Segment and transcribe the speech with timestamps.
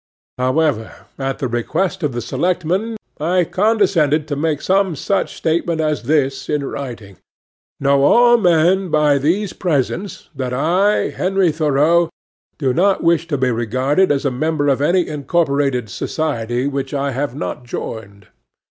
[0.39, 6.01] However, at the request of the selectmen, I condescended to make some such statement as
[6.09, 12.09] this in writing:—"Know all men by these presents, that I, Henry Thoreau,
[12.57, 17.11] do not wish to be regarded as a member of any incorporated society which I
[17.11, 18.25] have not joined."